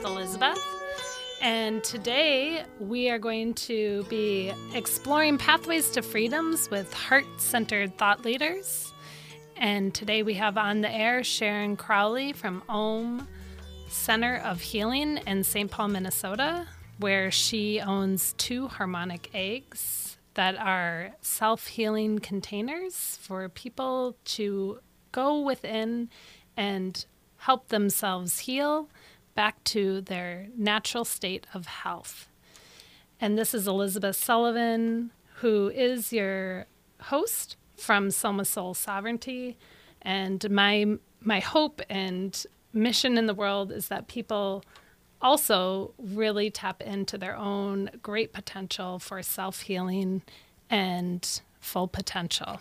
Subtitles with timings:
[0.00, 0.58] with Elizabeth.
[1.42, 8.24] And today we are going to be exploring pathways to freedoms with heart centered thought
[8.24, 8.92] leaders.
[9.56, 13.28] And today we have on the air Sharon Crowley from Om
[13.88, 15.70] Center of Healing in St.
[15.70, 16.66] Paul, Minnesota,
[16.98, 24.80] where she owns two harmonic eggs that are self healing containers for people to
[25.12, 26.08] go within
[26.56, 27.04] and
[27.38, 28.88] help themselves heal
[29.34, 32.28] back to their natural state of health.
[33.20, 36.66] And this is Elizabeth Sullivan, who is your
[37.02, 39.56] host from Soma Soul Sovereignty.
[40.02, 44.64] And my my hope and mission in the world is that people
[45.20, 50.22] also really tap into their own great potential for self healing
[50.70, 52.60] and full potential.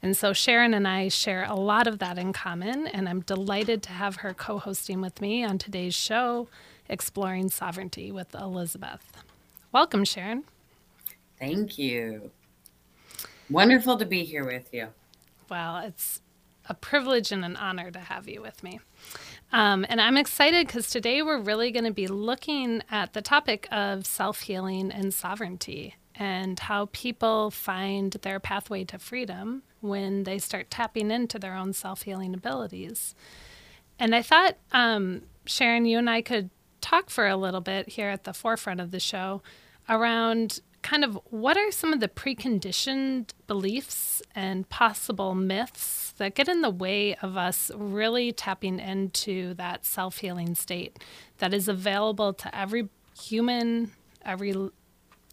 [0.00, 3.82] And so Sharon and I share a lot of that in common, and I'm delighted
[3.84, 6.48] to have her co hosting with me on today's show,
[6.88, 9.12] Exploring Sovereignty with Elizabeth.
[9.72, 10.44] Welcome, Sharon.
[11.38, 12.30] Thank you.
[13.50, 14.88] Wonderful to be here with you.
[15.50, 16.20] Well, it's
[16.68, 18.80] a privilege and an honor to have you with me.
[19.52, 23.66] Um, and I'm excited because today we're really going to be looking at the topic
[23.72, 30.38] of self healing and sovereignty and how people find their pathway to freedom when they
[30.38, 33.14] start tapping into their own self healing abilities.
[33.98, 38.08] And I thought, um, Sharon, you and I could talk for a little bit here
[38.08, 39.42] at the forefront of the show
[39.88, 46.48] around kind of what are some of the preconditioned beliefs and possible myths that get
[46.48, 50.98] in the way of us really tapping into that self healing state
[51.38, 52.88] that is available to every
[53.20, 53.90] human,
[54.24, 54.54] every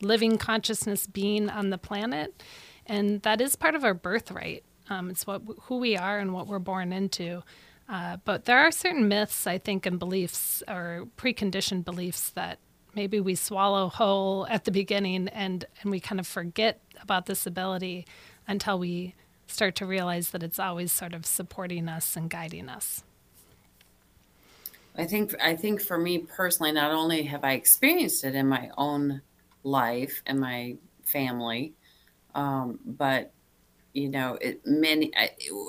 [0.02, 2.42] living consciousness being on the planet.
[2.86, 4.64] And that is part of our birthright.
[4.90, 7.44] Um, it's what who we are and what we're born into.
[7.88, 12.60] Uh, but there are certain myths, I think, and beliefs or preconditioned beliefs that
[12.96, 17.46] maybe we swallow whole at the beginning and, and we kind of forget about this
[17.46, 18.06] ability
[18.48, 19.14] until we
[19.48, 23.04] start to realize that it's always sort of supporting us and guiding us.
[24.98, 28.70] I think I think for me personally, not only have I experienced it in my
[28.78, 29.22] own
[29.64, 31.74] life and my family,
[32.36, 33.32] um, but
[33.94, 35.12] you know, it many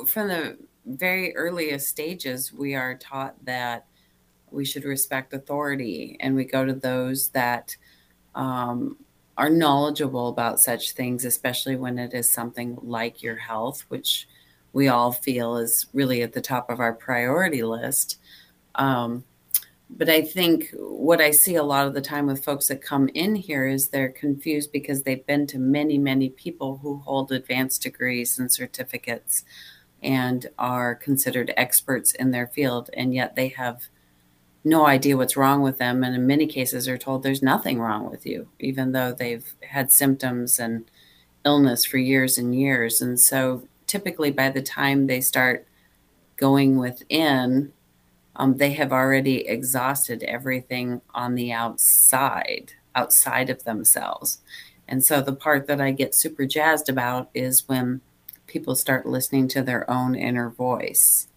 [0.07, 3.87] from the very earliest stages, we are taught that
[4.51, 7.77] we should respect authority, and we go to those that
[8.35, 8.97] um,
[9.39, 14.29] are knowledgeable about such things, especially when it is something like your health, which
[14.73, 18.19] we all feel is really at the top of our priority list.
[18.75, 19.25] Um,
[19.89, 23.09] but I think what I see a lot of the time with folks that come
[23.15, 27.83] in here is they're confused because they've been to many, many people who hold advanced
[27.83, 29.45] degrees and certificates
[30.03, 33.85] and are considered experts in their field, and yet they have
[34.65, 36.03] no idea what's wrong with them.
[36.03, 39.93] And in many cases, are told there's nothing wrong with you, even though they've had
[39.93, 40.91] symptoms and
[41.45, 43.01] illness for years and years.
[43.01, 45.67] And so typically, by the time they start
[46.37, 47.73] going within,
[48.37, 54.39] um, they have already exhausted everything on the outside, outside of themselves.
[54.87, 58.03] And so the part that I get super jazzed about is when
[58.47, 61.29] people start listening to their own inner voice.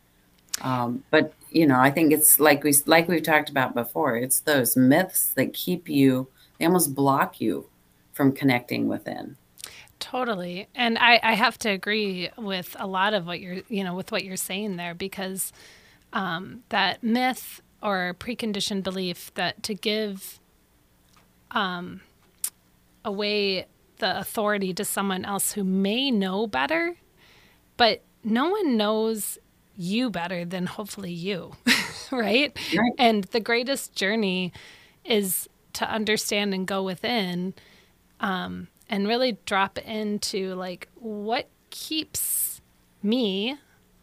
[0.61, 4.17] Um, but you know, I think it's like we like we've talked about before.
[4.17, 6.27] It's those myths that keep you,
[6.57, 7.69] they almost block you
[8.13, 9.37] from connecting within.
[9.99, 13.95] Totally, and I, I have to agree with a lot of what you're, you know,
[13.95, 15.51] with what you're saying there because
[16.13, 20.39] um, that myth or preconditioned belief that to give
[21.51, 22.01] um,
[23.05, 23.65] away
[23.97, 26.95] the authority to someone else who may know better,
[27.77, 29.37] but no one knows
[29.75, 31.53] you better than hopefully you,
[32.11, 32.57] right?
[32.75, 32.91] right?
[32.97, 34.51] And the greatest journey
[35.05, 37.53] is to understand and go within
[38.19, 42.61] um, and really drop into like what keeps
[43.01, 43.57] me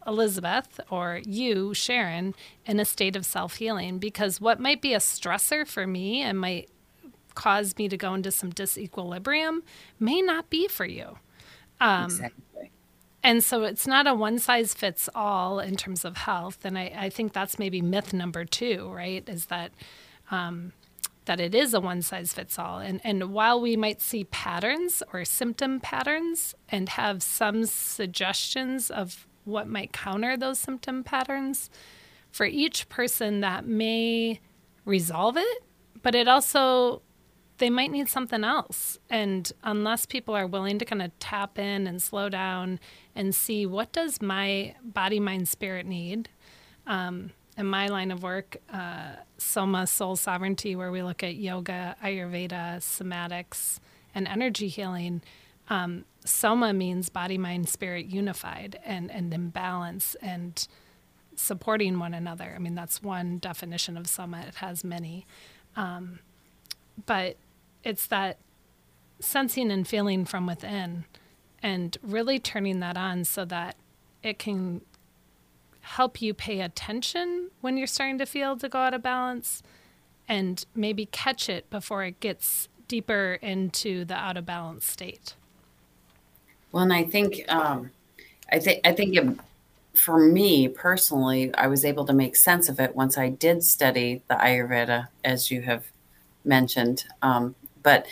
[0.07, 2.33] Elizabeth or you, Sharon,
[2.65, 6.39] in a state of self healing because what might be a stressor for me and
[6.39, 6.69] might
[7.35, 9.59] cause me to go into some disequilibrium
[9.99, 11.19] may not be for you.
[11.79, 12.71] Um, exactly.
[13.23, 16.63] And so it's not a one size fits all in terms of health.
[16.63, 19.27] And I, I think that's maybe myth number two, right?
[19.27, 19.71] Is that
[20.31, 20.71] um,
[21.25, 22.79] that it is a one size fits all.
[22.79, 29.26] And, and while we might see patterns or symptom patterns and have some suggestions of
[29.47, 31.69] what might counter those symptom patterns.
[32.31, 34.41] For each person, that may
[34.85, 35.63] resolve it,
[36.03, 37.01] but it also,
[37.57, 38.99] they might need something else.
[39.09, 42.79] And unless people are willing to kind of tap in and slow down
[43.15, 46.29] and see what does my body, mind, spirit need,
[46.85, 51.95] um, in my line of work, uh, Soma Soul Sovereignty, where we look at yoga,
[52.03, 53.79] Ayurveda, somatics,
[54.13, 55.21] and energy healing.
[55.69, 60.67] Um, Soma means body, mind, spirit unified and, and in balance and
[61.35, 62.53] supporting one another.
[62.55, 64.41] I mean, that's one definition of Soma.
[64.47, 65.25] It has many.
[65.75, 66.19] Um,
[67.05, 67.37] but
[67.83, 68.37] it's that
[69.19, 71.05] sensing and feeling from within
[71.61, 73.75] and really turning that on so that
[74.23, 74.81] it can
[75.81, 79.63] help you pay attention when you're starting to feel to go out of balance
[80.27, 85.35] and maybe catch it before it gets deeper into the out of balance state.
[86.77, 87.89] Well, and I think um,
[88.51, 89.39] I think I think it,
[89.95, 94.21] for me personally, I was able to make sense of it once I did study
[94.27, 95.85] the Ayurveda, as you have
[96.45, 97.05] mentioned.
[97.23, 98.05] Um, but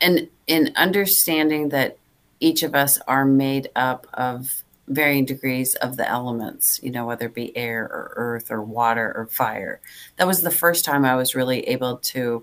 [0.00, 1.98] and in understanding that
[2.40, 7.26] each of us are made up of varying degrees of the elements, you know, whether
[7.26, 9.80] it be air or earth or water or fire.
[10.16, 12.42] That was the first time I was really able to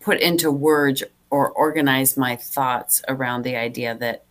[0.00, 4.24] put into words or organize my thoughts around the idea that,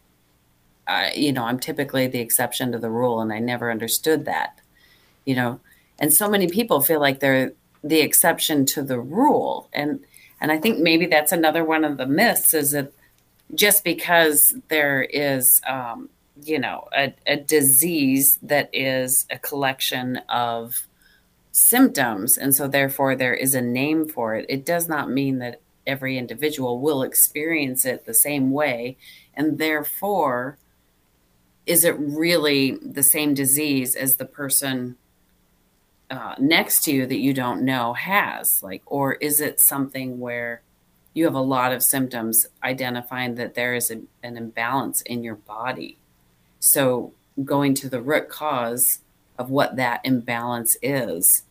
[0.88, 4.60] uh, you know, I'm typically the exception to the rule, and I never understood that,
[5.26, 5.60] you know.
[6.00, 10.04] And so many people feel like they're the exception to the rule, and
[10.40, 12.92] and I think maybe that's another one of the myths is that
[13.54, 16.10] just because there is um,
[16.44, 20.88] you know a, a disease that is a collection of
[21.52, 25.60] symptoms and so therefore there is a name for it it does not mean that
[25.86, 28.96] every individual will experience it the same way
[29.34, 30.58] and therefore
[31.66, 34.98] is it really the same disease as the person
[36.10, 40.62] uh, next to you that you don't know has like or is it something where
[41.14, 45.36] you have a lot of symptoms identifying that there is a, an imbalance in your
[45.36, 45.98] body
[46.62, 47.12] so,
[47.44, 49.00] going to the root cause
[49.40, 51.42] of what that imbalance is,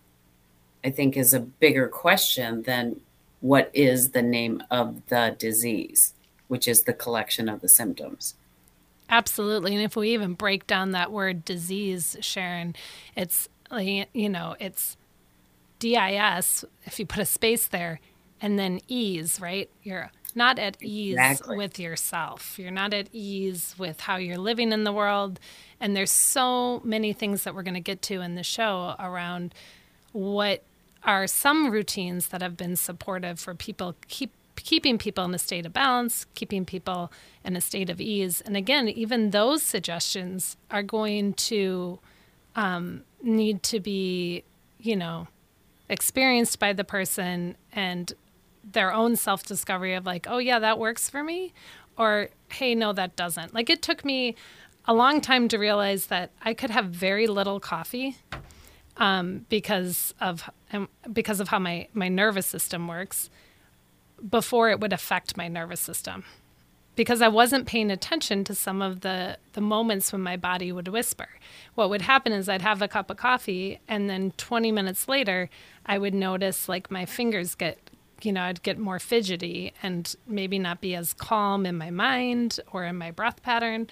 [0.84, 3.00] I think, is a bigger question than
[3.40, 6.14] what is the name of the disease,
[6.46, 8.36] which is the collection of the symptoms.
[9.10, 9.74] Absolutely.
[9.74, 12.76] And if we even break down that word disease, Sharon,
[13.16, 14.96] it's, you know, it's
[15.80, 18.00] DIS, if you put a space there,
[18.40, 19.68] and then ease, right?
[19.82, 21.56] You're not at ease exactly.
[21.56, 22.58] with yourself.
[22.58, 25.40] You're not at ease with how you're living in the world.
[25.80, 29.54] And there's so many things that we're going to get to in the show around
[30.12, 30.62] what
[31.02, 34.32] are some routines that have been supportive for people keep
[34.64, 37.12] keeping people in a state of balance, keeping people
[37.44, 38.40] in a state of ease.
[38.40, 41.98] And again, even those suggestions are going to
[42.56, 44.44] um, need to be,
[44.78, 45.28] you know,
[45.88, 48.12] experienced by the person and
[48.72, 51.52] their own self discovery of like, oh yeah, that works for me,
[51.96, 53.54] or hey, no, that doesn't.
[53.54, 54.36] Like it took me
[54.86, 58.16] a long time to realize that I could have very little coffee
[58.96, 63.30] um, because of um, because of how my my nervous system works
[64.28, 66.24] before it would affect my nervous system
[66.96, 70.88] because I wasn't paying attention to some of the the moments when my body would
[70.88, 71.28] whisper.
[71.74, 75.48] What would happen is I'd have a cup of coffee and then 20 minutes later
[75.86, 77.78] I would notice like my fingers get
[78.22, 82.60] you know, I'd get more fidgety and maybe not be as calm in my mind
[82.72, 83.88] or in my breath pattern.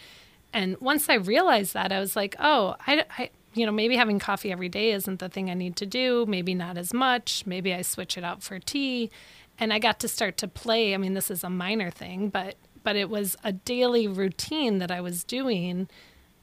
[0.52, 4.18] And once I realized that, I was like, oh, I, I, you know, maybe having
[4.18, 6.26] coffee every day isn't the thing I need to do.
[6.26, 7.44] Maybe not as much.
[7.46, 9.10] Maybe I switch it out for tea.
[9.58, 10.94] And I got to start to play.
[10.94, 14.90] I mean, this is a minor thing, but but it was a daily routine that
[14.90, 15.88] I was doing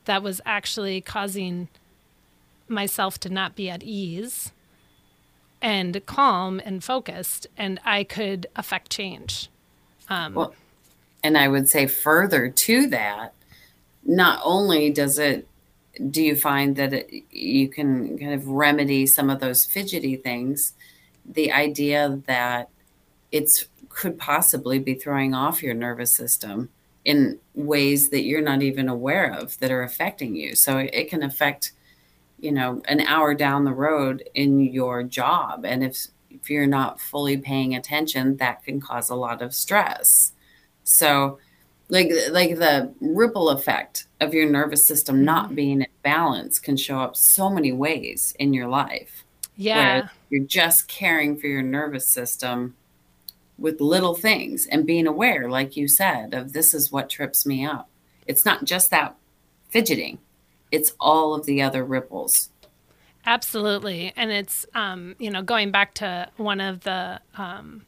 [0.03, 1.69] that was actually causing
[2.67, 4.51] myself to not be at ease
[5.61, 9.49] and calm and focused, and I could affect change.
[10.09, 10.55] Um, well,
[11.23, 13.33] and I would say further to that,
[14.03, 15.47] not only does it
[16.11, 20.73] do you find that it, you can kind of remedy some of those fidgety things,
[21.25, 22.69] the idea that
[23.35, 26.69] it's could possibly be throwing off your nervous system
[27.03, 30.55] in ways that you're not even aware of that are affecting you.
[30.55, 31.71] So it can affect
[32.39, 36.99] you know an hour down the road in your job and if if you're not
[36.99, 40.33] fully paying attention that can cause a lot of stress
[40.83, 41.39] so
[41.87, 45.55] like like the ripple effect of your nervous system not mm-hmm.
[45.55, 49.23] being in balance can show up so many ways in your life
[49.55, 52.75] yeah you're just caring for your nervous system
[53.57, 57.65] with little things and being aware like you said of this is what trips me
[57.65, 57.89] up
[58.27, 59.15] it's not just that
[59.69, 60.17] fidgeting
[60.75, 62.49] it's all of the other ripples.
[63.25, 64.13] Absolutely.
[64.15, 67.85] And it's, um, you know, going back to one of the um,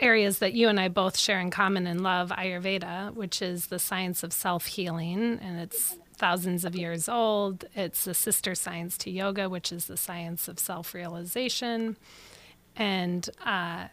[0.00, 3.78] areas that you and I both share in common and love Ayurveda, which is the
[3.78, 5.38] science of self healing.
[5.40, 7.66] And it's thousands of years old.
[7.74, 11.96] It's a sister science to yoga, which is the science of self realization.
[12.76, 13.88] And uh,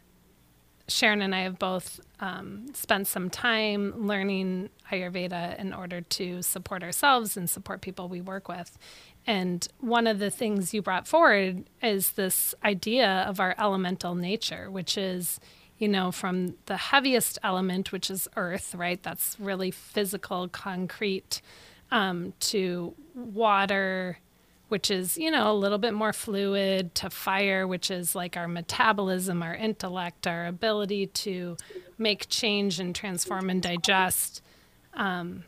[0.87, 6.83] Sharon and I have both um, spent some time learning Ayurveda in order to support
[6.83, 8.77] ourselves and support people we work with.
[9.27, 14.71] And one of the things you brought forward is this idea of our elemental nature,
[14.71, 15.39] which is,
[15.77, 19.01] you know, from the heaviest element, which is earth, right?
[19.03, 21.41] That's really physical, concrete,
[21.91, 24.19] um, to water,
[24.69, 28.47] which is, you know, a little bit more fluid, to fire, which is like our
[28.47, 31.57] metabolism, our intellect, our ability to
[31.97, 34.41] make change and transform and digest,
[34.93, 35.43] um,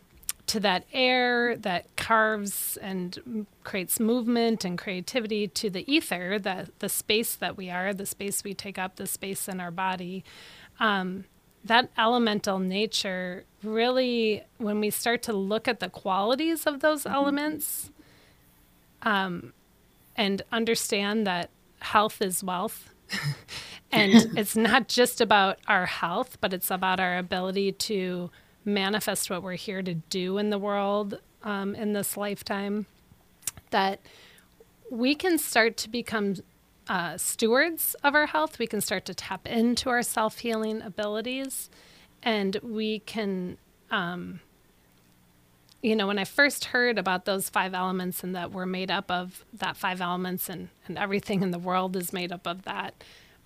[0.47, 6.89] to that air that carves and creates movement and creativity, to the ether, the, the
[6.89, 10.23] space that we are, the space we take up, the space in our body.
[10.79, 11.25] Um,
[11.63, 17.13] that elemental nature really, when we start to look at the qualities of those mm-hmm.
[17.13, 17.91] elements,
[19.03, 19.53] um,
[20.15, 22.93] and understand that health is wealth.
[23.91, 28.29] and it's not just about our health, but it's about our ability to
[28.63, 32.85] manifest what we're here to do in the world um, in this lifetime.
[33.71, 33.99] That
[34.89, 36.35] we can start to become
[36.87, 38.59] uh, stewards of our health.
[38.59, 41.69] We can start to tap into our self healing abilities,
[42.21, 43.57] and we can
[43.89, 44.41] um,
[45.81, 49.09] you know, when I first heard about those five elements and that we're made up
[49.09, 52.93] of that five elements and, and everything in the world is made up of that,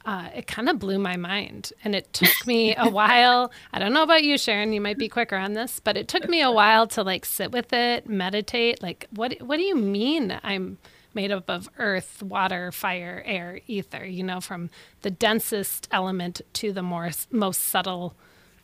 [0.05, 1.71] uh, it kind of blew my mind.
[1.83, 3.51] And it took me a while.
[3.71, 6.27] I don't know about you, Sharon, you might be quicker on this, but it took
[6.27, 8.83] me a while to like sit with it, meditate.
[8.83, 10.77] Like, what, what do you mean I'm
[11.13, 14.69] made up of earth, water, fire, air, ether, you know, from
[15.01, 18.13] the densest element to the more, most subtle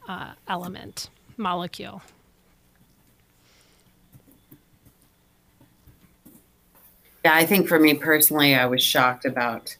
[0.09, 2.01] uh, element, molecule?
[7.23, 9.77] Yeah, I think for me personally, I was shocked about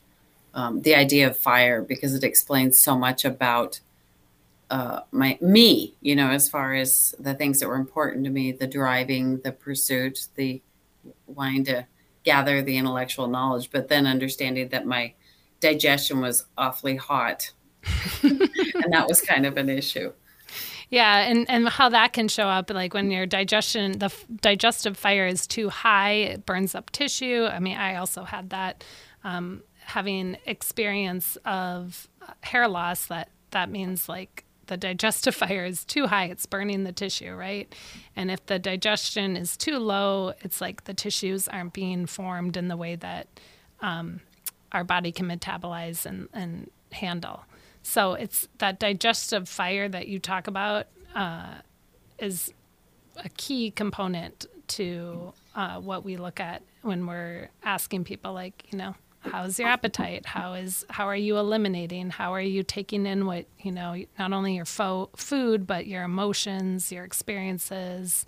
[0.54, 3.80] um, the idea of fire because it explains so much about
[4.70, 5.96] uh, my me.
[6.02, 9.52] You know, as far as the things that were important to me, the driving, the
[9.54, 10.62] pursuit, the
[11.28, 11.88] wanting to
[12.24, 15.14] gather the intellectual knowledge, but then understanding that my
[15.62, 17.52] digestion was awfully hot,
[18.24, 20.14] and that was kind of an issue.
[20.92, 24.98] Yeah, and and how that can show up like when your digestion the f- digestive
[24.98, 27.46] fire is too high, it burns up tissue.
[27.46, 28.84] I mean, I also had that
[29.24, 35.86] um, having experience of uh, hair loss that that means like the digestive fire is
[35.86, 37.74] too high, it's burning the tissue, right?
[38.18, 42.68] And if the digestion is too low, it's like the tissues aren't being formed in
[42.68, 43.28] the way that
[43.80, 44.20] um,
[44.74, 47.46] our body can metabolize and, and handle.
[47.84, 51.56] So it's that digestive fire that you talk about uh,
[52.20, 52.54] is
[53.18, 58.78] a key component to uh, what we look at when we're asking people, like, you
[58.78, 60.26] know, how's your appetite?
[60.26, 62.10] How is how are you eliminating?
[62.10, 66.04] How are you taking in what you know, not only your fo- food but your
[66.04, 68.26] emotions, your experiences.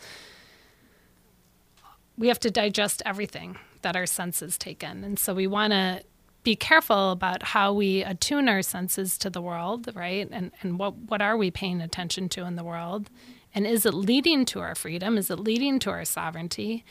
[2.18, 6.04] We have to digest everything that our senses take in, and so we want to
[6.44, 10.28] be careful about how we attune our senses to the world, right?
[10.32, 13.10] And and what what are we paying attention to in the world?
[13.56, 15.18] And is it leading to our freedom?
[15.18, 16.84] Is it leading to our sovereignty?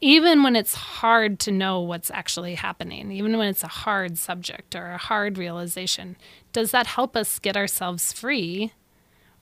[0.00, 4.74] Even when it's hard to know what's actually happening, even when it's a hard subject
[4.74, 6.16] or a hard realization,
[6.52, 8.72] does that help us get ourselves free?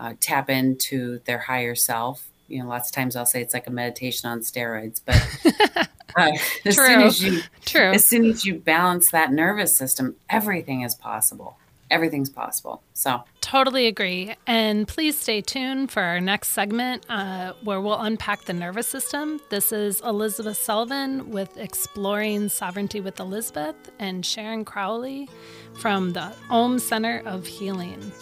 [0.00, 2.26] uh, tap into their higher self.
[2.48, 5.16] You know, lots of times I'll say it's like a meditation on steroids, but
[6.16, 6.32] uh,
[6.64, 6.86] as True.
[6.86, 7.92] soon as you True.
[7.92, 11.56] as soon as you balance that nervous system, everything is possible.
[11.90, 12.82] Everything's possible.
[12.94, 14.34] So Totally agree.
[14.46, 19.40] And please stay tuned for our next segment uh, where we'll unpack the nervous system.
[19.50, 25.28] This is Elizabeth Sullivan with Exploring Sovereignty with Elizabeth and Sharon Crowley
[25.74, 28.12] from the Om Center of Healing.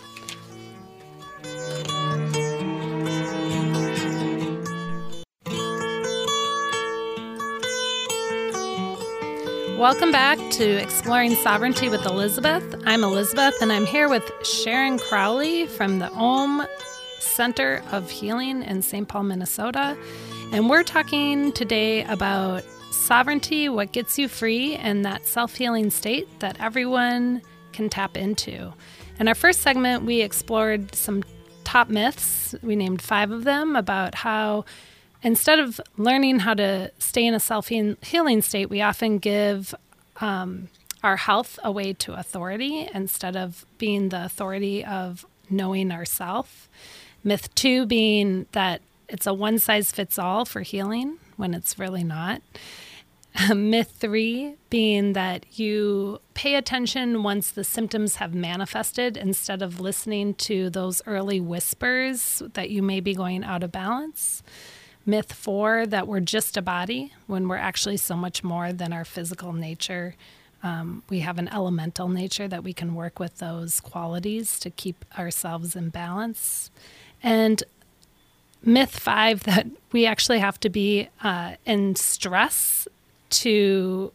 [9.79, 12.65] Welcome back to Exploring Sovereignty with Elizabeth.
[12.85, 16.67] I'm Elizabeth, and I'm here with Sharon Crowley from the Om
[17.21, 19.07] Center of Healing in St.
[19.07, 19.97] Paul, Minnesota.
[20.53, 26.41] And we're talking today about sovereignty, what gets you free, and that self healing state
[26.41, 27.43] that everyone
[27.73, 28.73] can tap into.
[29.19, 31.25] In our first segment, we explored some
[31.65, 32.55] top myths.
[32.63, 34.65] We named five of them about how
[35.23, 39.75] instead of learning how to stay in a self healing state, we often give
[40.21, 40.69] um,
[41.03, 46.69] our health away to authority instead of being the authority of knowing ourself.
[47.25, 52.05] Myth two being that it's a one size fits all for healing when it's really
[52.05, 52.41] not.
[53.55, 60.35] Myth three being that you pay attention once the symptoms have manifested instead of listening
[60.35, 64.43] to those early whispers that you may be going out of balance
[65.09, 69.07] myth four that we're just a body when we're actually so much more than our
[69.07, 70.15] physical nature.
[70.63, 75.05] Um, we have an elemental nature that we can work with those qualities to keep
[75.19, 76.71] ourselves in balance.
[77.23, 77.65] And
[78.63, 82.87] myth five that we actually have to be uh, in stress
[83.31, 84.13] to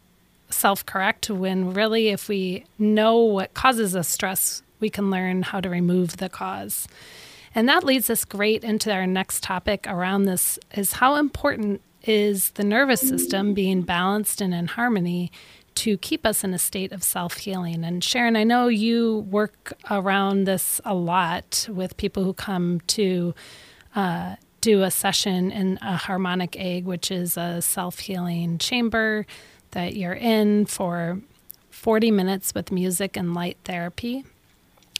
[0.49, 5.59] self correct when really, if we know what causes us stress, we can learn how
[5.59, 6.87] to remove the cause.
[7.55, 12.51] And that leads us great into our next topic around this is how important is
[12.51, 15.31] the nervous system being balanced and in harmony
[15.75, 17.83] to keep us in a state of self healing.
[17.83, 23.33] And Sharon, I know you work around this a lot with people who come to
[23.95, 29.25] uh, do a session in a harmonic egg, which is a self healing chamber
[29.71, 31.19] that you're in for
[31.69, 34.23] 40 minutes with music and light therapy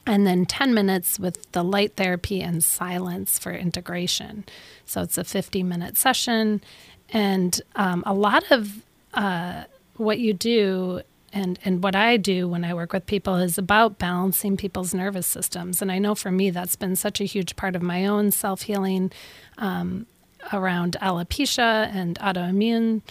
[0.06, 4.44] and then 10 minutes with the light therapy and silence for integration.
[4.86, 6.62] So it's a 50 minute session.
[7.10, 9.64] And um, a lot of uh,
[9.96, 11.02] what you do
[11.34, 15.26] and, and what I do when I work with people is about balancing people's nervous
[15.26, 15.82] systems.
[15.82, 18.62] And I know for me, that's been such a huge part of my own self
[18.64, 19.12] healing
[19.58, 20.06] um,
[20.52, 23.02] around alopecia and autoimmune.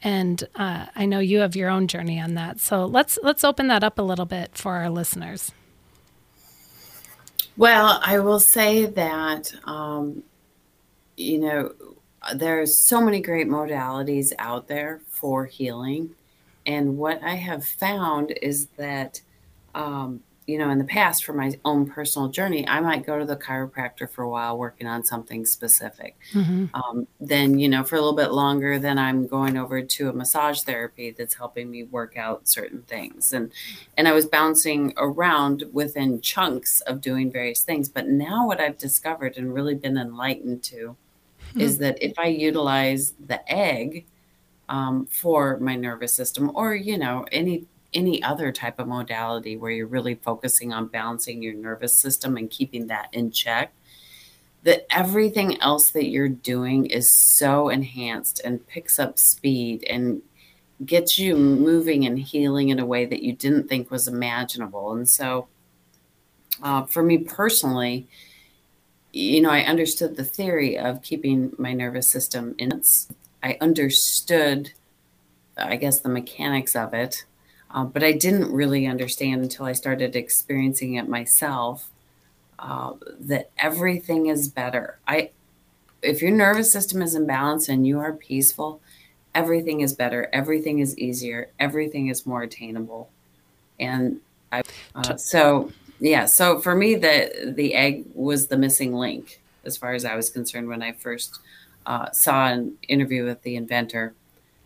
[0.00, 2.60] And uh, I know you have your own journey on that.
[2.60, 5.52] So let's let's open that up a little bit for our listeners.
[7.56, 10.22] Well, I will say that, um,
[11.16, 11.74] you know,
[12.34, 16.14] there's so many great modalities out there for healing.
[16.68, 19.20] And what I have found is that
[19.74, 23.26] um, you know, in the past for my own personal journey, I might go to
[23.26, 26.16] the chiropractor for a while working on something specific.
[26.32, 26.74] Mm-hmm.
[26.74, 30.12] Um, then, you know, for a little bit longer, then I'm going over to a
[30.14, 33.34] massage therapy that's helping me work out certain things.
[33.34, 33.52] And
[33.98, 37.90] and I was bouncing around within chunks of doing various things.
[37.90, 40.96] But now what I've discovered and really been enlightened to
[41.50, 41.60] mm-hmm.
[41.60, 44.06] is that if I utilize the egg
[44.68, 49.70] um, for my nervous system or, you know, any any other type of modality where
[49.70, 53.72] you're really focusing on balancing your nervous system and keeping that in check,
[54.64, 60.20] that everything else that you're doing is so enhanced and picks up speed and
[60.84, 64.92] gets you moving and healing in a way that you didn't think was imaginable.
[64.92, 65.48] And so,
[66.62, 68.06] uh, for me personally,
[69.12, 72.82] you know, I understood the theory of keeping my nervous system in.
[73.42, 74.72] I understood,
[75.56, 77.24] I guess, the mechanics of it
[77.70, 81.90] uh, but I didn't really understand until I started experiencing it myself
[82.58, 84.98] uh, that everything is better.
[85.06, 85.30] I,
[86.02, 88.80] if your nervous system is in balance and you are peaceful,
[89.34, 90.28] everything is better.
[90.32, 91.50] Everything is easier.
[91.58, 93.10] Everything is more attainable.
[93.78, 94.20] And
[94.50, 94.62] I,
[94.94, 95.70] uh, so
[96.00, 100.16] yeah, so for me, the the egg was the missing link as far as I
[100.16, 101.38] was concerned when I first
[101.88, 104.14] uh, saw an interview with the inventor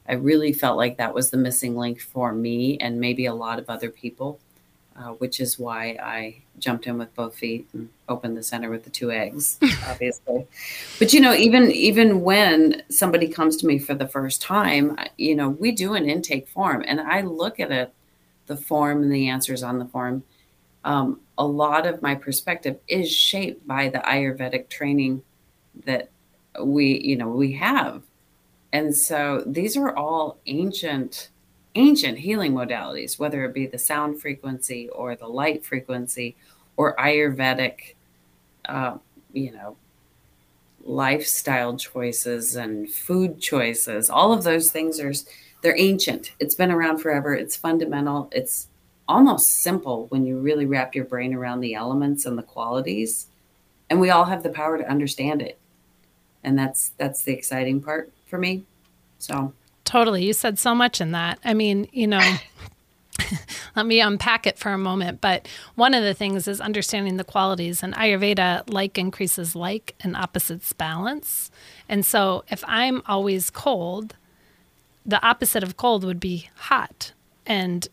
[0.08, 3.58] I really felt like that was the missing link for me and maybe a lot
[3.58, 4.40] of other people,
[4.96, 8.84] uh, which is why I jumped in with both feet and opened the center with
[8.84, 9.58] the two eggs,
[9.88, 10.46] obviously.
[10.98, 15.36] but you know, even even when somebody comes to me for the first time, you
[15.36, 17.92] know, we do an intake form, and I look at it,
[18.46, 20.24] the form and the answers on the form.
[20.84, 25.22] Um, a lot of my perspective is shaped by the Ayurvedic training
[25.86, 26.10] that
[26.60, 28.02] we, you know, we have,
[28.72, 31.28] and so these are all ancient
[31.74, 36.36] ancient healing modalities, whether it be the sound frequency or the light frequency
[36.76, 37.94] or Ayurvedic,
[38.66, 38.98] uh,
[39.32, 39.76] you know,
[40.84, 44.10] lifestyle choices and food choices.
[44.10, 45.12] All of those things are
[45.62, 46.32] they're ancient.
[46.40, 47.34] It's been around forever.
[47.34, 48.28] It's fundamental.
[48.32, 48.68] It's
[49.08, 53.28] almost simple when you really wrap your brain around the elements and the qualities.
[53.88, 55.58] And we all have the power to understand it.
[56.44, 58.64] And that's that's the exciting part for me.
[59.18, 59.52] So
[59.84, 60.24] Totally.
[60.24, 61.38] You said so much in that.
[61.44, 62.36] I mean, you know,
[63.76, 65.20] let me unpack it for a moment.
[65.20, 67.82] But one of the things is understanding the qualities.
[67.82, 71.50] And Ayurveda, like increases like and opposites balance.
[71.88, 74.16] And so if I'm always cold,
[75.04, 77.12] the opposite of cold would be hot.
[77.44, 77.88] And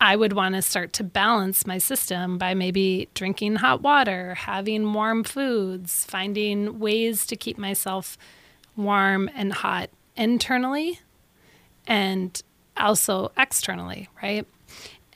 [0.00, 4.90] I would want to start to balance my system by maybe drinking hot water, having
[4.92, 8.16] warm foods, finding ways to keep myself
[8.76, 11.00] warm and hot internally
[11.86, 12.42] and
[12.78, 14.46] also externally, right?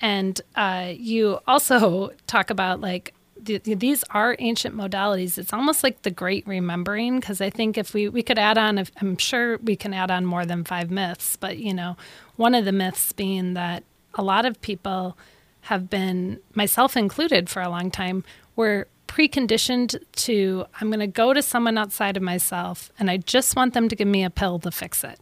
[0.00, 5.38] And uh, you also talk about like th- these are ancient modalities.
[5.38, 8.78] It's almost like the great remembering because I think if we we could add on,
[8.78, 11.96] if, I'm sure we can add on more than five myths, but you know,
[12.36, 13.82] one of the myths being that
[14.14, 15.16] a lot of people
[15.62, 18.24] have been, myself included, for a long time,
[18.56, 23.54] were preconditioned to I'm going to go to someone outside of myself and I just
[23.54, 25.20] want them to give me a pill to fix it.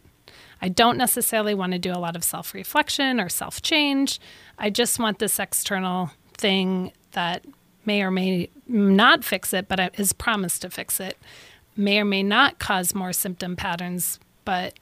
[0.61, 4.19] I don't necessarily want to do a lot of self reflection or self change.
[4.57, 7.45] I just want this external thing that
[7.85, 11.17] may or may not fix it, but is promised to fix it,
[11.75, 14.73] may or may not cause more symptom patterns, but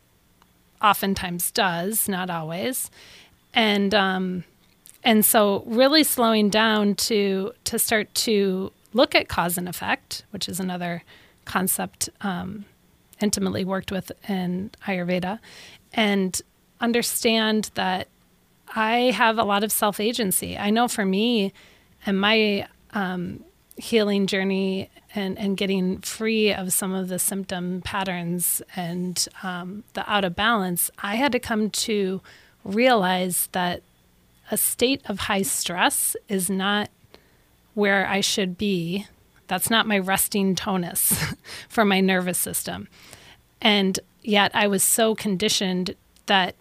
[0.82, 2.92] oftentimes does, not always.
[3.54, 4.44] And um,
[5.04, 10.48] and so really slowing down to to start to look at cause and effect, which
[10.50, 11.04] is another
[11.46, 12.66] concept um,
[13.22, 15.40] intimately worked with in Ayurveda
[15.94, 16.42] and
[16.80, 18.08] understand that
[18.74, 20.58] I have a lot of self agency.
[20.58, 21.54] I know for me
[22.06, 23.44] and my um,
[23.78, 30.10] healing journey and, and getting free of some of the symptom patterns and um, the
[30.10, 32.22] out of balance, I had to come to
[32.64, 33.82] realize that
[34.50, 36.90] a state of high stress is not
[37.74, 39.08] where I should be.
[39.48, 41.36] That's not my resting tonus
[41.70, 42.88] for my nervous system.
[43.62, 45.96] And yet I was so conditioned
[46.26, 46.56] that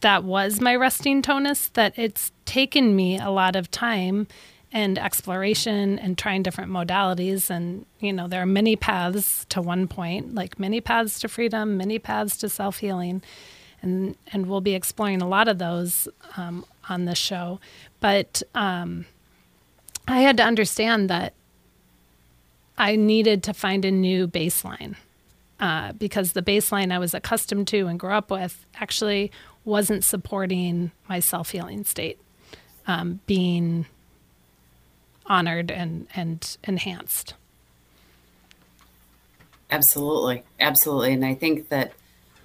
[0.00, 4.26] that was my resting tonus that it's taken me a lot of time
[4.72, 9.88] and exploration and trying different modalities and you know there are many paths to one
[9.88, 13.22] point like many paths to freedom many paths to self-healing
[13.82, 17.60] and and we'll be exploring a lot of those um, on this show
[18.00, 19.06] but um,
[20.08, 21.32] i had to understand that
[22.78, 24.96] i needed to find a new baseline
[25.58, 29.32] uh, because the baseline I was accustomed to and grew up with actually
[29.64, 32.20] wasn't supporting my self healing state
[32.86, 33.86] um, being
[35.24, 37.34] honored and, and enhanced.
[39.70, 40.44] Absolutely.
[40.60, 41.14] Absolutely.
[41.14, 41.92] And I think that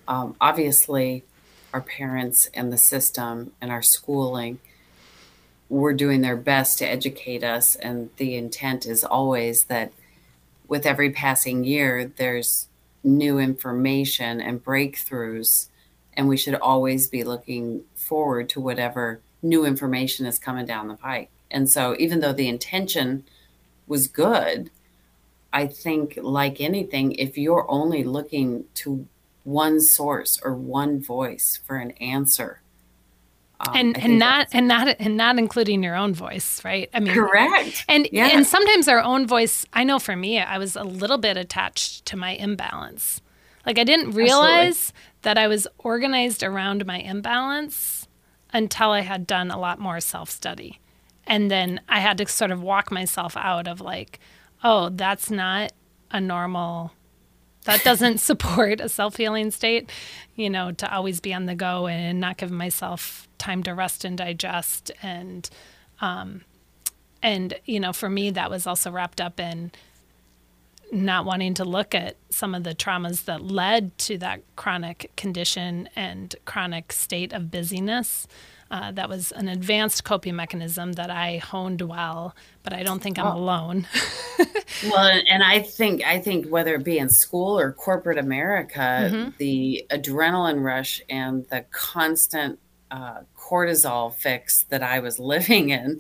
[0.08, 1.24] um, obviously
[1.74, 4.60] our parents and the system and our schooling
[5.70, 7.76] were doing their best to educate us.
[7.76, 9.94] And the intent is always that
[10.68, 12.68] with every passing year, there's
[13.04, 15.68] new information and breakthroughs.
[16.14, 20.96] And we should always be looking forward to whatever new information is coming down the
[20.96, 21.30] pike.
[21.50, 23.24] And so, even though the intention
[23.88, 24.72] was good,
[25.54, 29.08] I think, like anything, if you're only looking to
[29.43, 32.62] one source or one voice for an answer,
[33.67, 36.89] um, and and not and not and not including your own voice, right?
[36.93, 37.86] I mean, correct.
[37.88, 38.34] And yes.
[38.34, 39.65] and sometimes our own voice.
[39.73, 43.21] I know for me, I was a little bit attached to my imbalance.
[43.65, 45.01] Like I didn't realize Absolutely.
[45.21, 48.08] that I was organized around my imbalance
[48.54, 50.80] until I had done a lot more self study,
[51.27, 54.19] and then I had to sort of walk myself out of like,
[54.63, 55.71] oh, that's not
[56.10, 56.93] a normal
[57.65, 59.89] that doesn't support a self healing state,
[60.36, 64.06] you know, to always be on the go and not give myself time to rest
[64.06, 64.91] and digest.
[65.02, 65.50] And,
[66.00, 66.41] um,
[67.21, 69.71] and, you know, for me, that was also wrapped up in
[70.91, 75.88] not wanting to look at some of the traumas that led to that chronic condition
[75.95, 78.28] and chronic state of busyness.
[78.72, 83.20] Uh, that was an advanced coping mechanism that I honed well, but I don't think
[83.20, 83.38] I'm oh.
[83.38, 83.86] alone.
[84.90, 89.30] well, and I think I think whether it be in school or corporate America, mm-hmm.
[89.40, 92.60] the adrenaline rush and the constant
[92.92, 96.00] uh, cortisol fix that I was living in,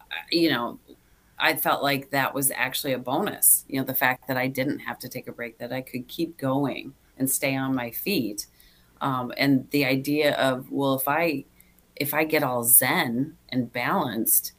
[0.00, 0.80] uh, you know,
[1.38, 3.64] I felt like that was actually a bonus.
[3.68, 6.08] You know, the fact that I didn't have to take a break, that I could
[6.08, 8.46] keep going and stay on my feet.
[9.00, 11.44] Um, and the idea of, well, if I
[11.98, 14.52] if I get all zen and balanced,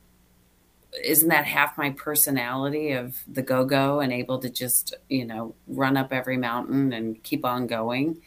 [1.04, 5.56] isn't that half my personality of the go go and able to just, you know,
[5.67, 8.21] run up every mountain and keep on going?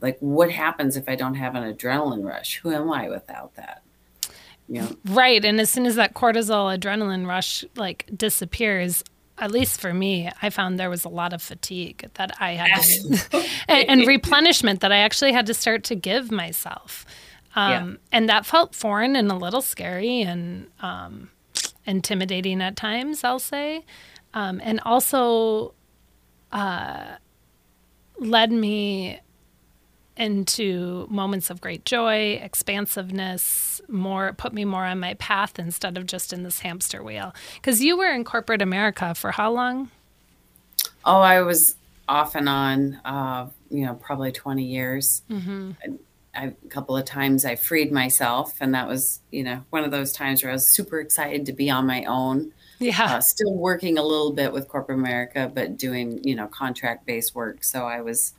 [0.00, 2.58] Like, what happens if I don't have an adrenaline rush?
[2.58, 3.82] Who am I without that?
[4.68, 4.88] Yeah.
[5.06, 5.44] Right.
[5.44, 9.02] And as soon as that cortisol adrenaline rush like disappears,
[9.38, 12.82] at least for me, I found there was a lot of fatigue that I had
[12.82, 17.06] to, and, and, replenishment that I actually had to start to give myself.
[17.58, 17.96] Um, yeah.
[18.12, 21.30] And that felt foreign and a little scary and um,
[21.86, 23.84] intimidating at times, I'll say.
[24.32, 25.74] Um, and also
[26.52, 27.16] uh,
[28.20, 29.18] led me
[30.16, 36.06] into moments of great joy, expansiveness, more put me more on my path instead of
[36.06, 37.34] just in this hamster wheel.
[37.56, 39.90] Because you were in corporate America for how long?
[41.04, 41.74] Oh, I was
[42.08, 45.22] off and on, uh, you know, probably 20 years.
[45.28, 45.72] Mm-hmm.
[46.38, 49.90] I, a couple of times I freed myself, and that was, you know, one of
[49.90, 52.52] those times where I was super excited to be on my own.
[52.78, 53.16] Yeah.
[53.16, 57.34] Uh, still working a little bit with corporate America, but doing, you know, contract based
[57.34, 57.64] work.
[57.64, 58.34] So I was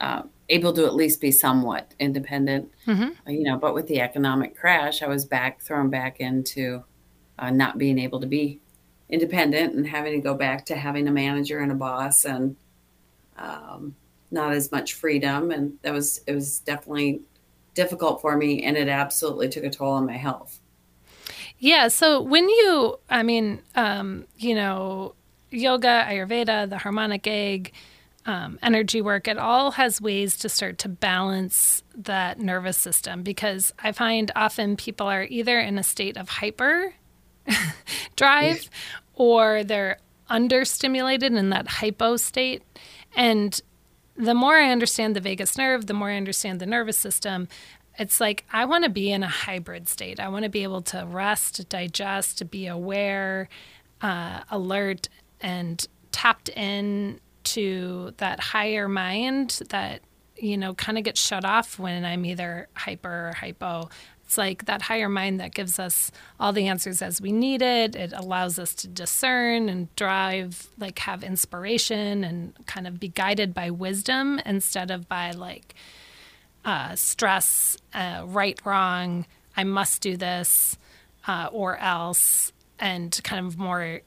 [0.00, 3.10] uh, able to at least be somewhat independent, mm-hmm.
[3.26, 3.58] Uh, you know.
[3.58, 6.84] But with the economic crash, I was back thrown back into
[7.38, 8.60] uh, not being able to be
[9.10, 12.56] independent and having to go back to having a manager and a boss and
[13.36, 13.94] um,
[14.30, 15.50] not as much freedom.
[15.50, 17.20] And that was it was definitely
[17.74, 20.60] difficult for me, and it absolutely took a toll on my health.
[21.58, 21.88] Yeah.
[21.88, 25.14] So when you, I mean, um, you know,
[25.50, 27.72] yoga, Ayurveda, the harmonic egg
[28.24, 33.72] um, energy work, it all has ways to start to balance that nervous system because
[33.78, 36.94] I find often people are either in a state of hyper
[38.16, 38.70] drive
[39.14, 39.98] or they're
[40.30, 42.62] understimulated in that hypo state.
[43.14, 43.60] And
[44.16, 47.48] the more I understand the vagus nerve, the more I understand the nervous system,
[47.98, 50.20] it's like I want to be in a hybrid state.
[50.20, 53.48] I want to be able to rest, digest, be aware,
[54.00, 55.08] uh, alert,
[55.40, 60.00] and tapped in to that higher mind that
[60.36, 63.88] you know kind of gets shut off when I'm either hyper or hypo.
[64.30, 67.96] It's like that higher mind that gives us all the answers as we need it.
[67.96, 73.52] It allows us to discern and drive, like have inspiration and kind of be guided
[73.52, 75.74] by wisdom instead of by like
[76.64, 80.78] uh, stress, uh, right, wrong, I must do this
[81.26, 84.02] uh, or else, and kind of more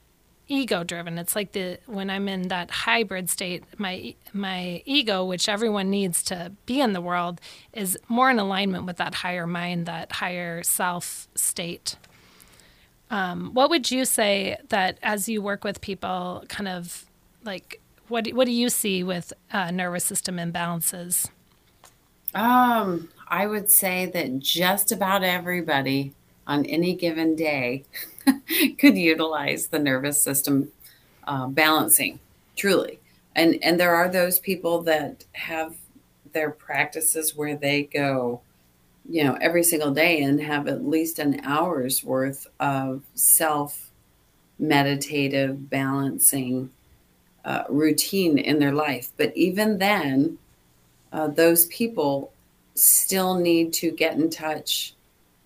[0.47, 1.17] ego driven.
[1.17, 6.23] It's like the when I'm in that hybrid state, my my ego, which everyone needs
[6.23, 7.39] to be in the world,
[7.73, 11.97] is more in alignment with that higher mind, that higher self state.
[13.09, 17.05] Um, what would you say that as you work with people, kind of
[17.43, 21.29] like what what do you see with uh, nervous system imbalances?
[22.33, 26.13] Um, I would say that just about everybody
[26.47, 27.83] on any given day
[28.77, 30.71] could utilize the nervous system
[31.25, 32.19] uh, balancing
[32.55, 32.99] truly.
[33.35, 35.75] And and there are those people that have
[36.33, 38.41] their practices where they go
[39.09, 43.91] you know every single day and have at least an hour's worth of self
[44.59, 46.69] meditative balancing
[47.43, 49.11] uh, routine in their life.
[49.17, 50.37] But even then
[51.11, 52.31] uh, those people
[52.75, 54.93] still need to get in touch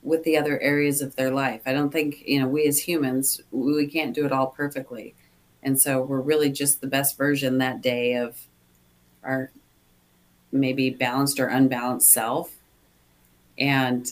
[0.08, 1.62] with the other areas of their life.
[1.66, 5.14] I don't think, you know, we as humans, we can't do it all perfectly.
[5.62, 8.40] And so we're really just the best version that day of
[9.22, 9.52] our
[10.52, 12.56] maybe balanced or unbalanced self.
[13.58, 14.10] And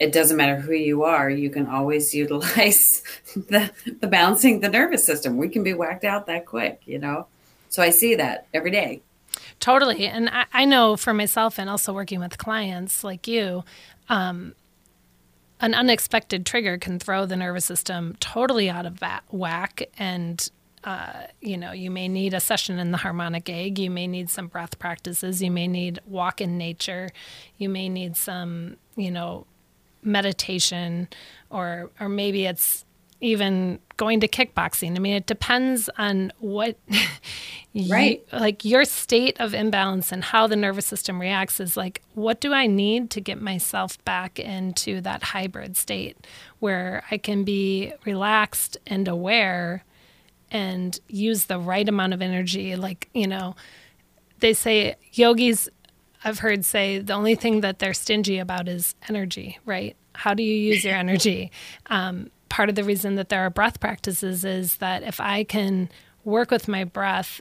[0.00, 3.02] it doesn't matter who you are, you can always utilize
[3.34, 3.70] the,
[4.00, 5.36] the balancing the nervous system.
[5.36, 7.26] We can be whacked out that quick, you know?
[7.68, 9.02] So I see that every day.
[9.60, 10.06] Totally.
[10.06, 13.62] And I, I know for myself and also working with clients like you,
[14.08, 14.54] um,
[15.60, 20.50] an unexpected trigger can throw the nervous system totally out of whack and
[20.84, 24.30] uh, you know you may need a session in the harmonic egg you may need
[24.30, 27.10] some breath practices you may need walk in nature
[27.56, 29.46] you may need some you know
[30.02, 31.08] meditation
[31.50, 32.84] or or maybe it's
[33.20, 34.96] even going to kickboxing.
[34.96, 36.76] I mean, it depends on what,
[37.88, 38.24] right?
[38.32, 42.52] Like your state of imbalance and how the nervous system reacts is like, what do
[42.52, 46.26] I need to get myself back into that hybrid state
[46.60, 49.84] where I can be relaxed and aware
[50.50, 52.76] and use the right amount of energy?
[52.76, 53.56] Like, you know,
[54.38, 55.68] they say yogis,
[56.24, 59.96] I've heard say the only thing that they're stingy about is energy, right?
[60.14, 61.50] How do you use your energy?
[61.86, 65.88] Um, part of the reason that there are breath practices is that if I can
[66.24, 67.40] work with my breath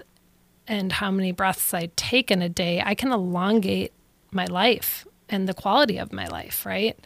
[0.67, 3.93] and how many breaths I take in a day, I can elongate
[4.31, 6.97] my life and the quality of my life, right?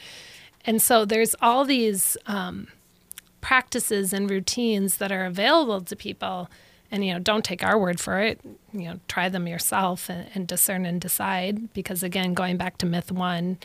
[0.66, 2.68] And so there's all these um,
[3.42, 6.50] practices and routines that are available to people.
[6.92, 8.40] And, you know, don't take our word for it.
[8.74, 11.74] You know, try them yourself and, and discern and decide.
[11.74, 13.58] Because, again, going back to myth one,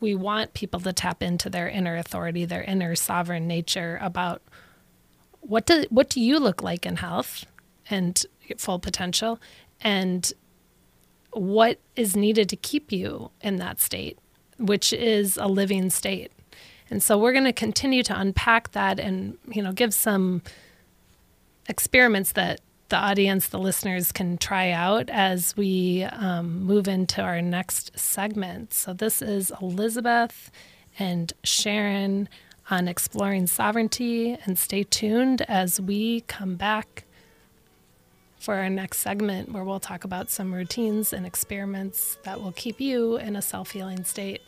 [0.00, 4.42] we want people to tap into their inner authority, their inner sovereign nature about
[5.40, 7.44] what do what do you look like in health
[7.90, 8.24] and
[8.56, 9.40] full potential
[9.80, 10.32] and
[11.32, 14.18] what is needed to keep you in that state,
[14.58, 16.32] which is a living state.
[16.90, 20.42] And so we're going to continue to unpack that and you know give some
[21.68, 27.42] experiments that the audience, the listeners can try out as we um, move into our
[27.42, 28.72] next segment.
[28.72, 30.50] So, this is Elizabeth
[30.98, 32.28] and Sharon
[32.70, 37.04] on exploring sovereignty, and stay tuned as we come back
[38.38, 42.80] for our next segment where we'll talk about some routines and experiments that will keep
[42.80, 44.42] you in a self healing state.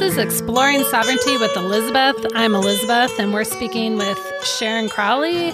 [0.00, 2.32] This is Exploring Sovereignty with Elizabeth.
[2.34, 5.52] I'm Elizabeth, and we're speaking with Sharon Crowley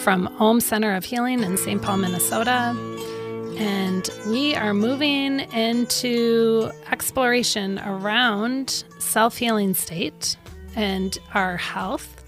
[0.00, 1.80] from Om Center of Healing in St.
[1.80, 2.76] Paul, Minnesota.
[3.56, 10.36] And we are moving into exploration around self healing state
[10.74, 12.22] and our health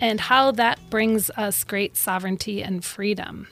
[0.00, 3.46] and how that brings us great sovereignty and freedom.